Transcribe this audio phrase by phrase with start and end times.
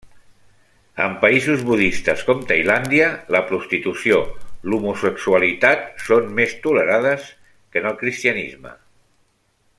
[1.07, 4.17] En països budistes com Tailàndia, la prostitució,
[4.71, 8.75] l'homosexualitat són més tolerades que en el cristianisme.